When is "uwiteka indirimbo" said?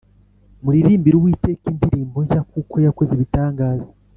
1.17-2.17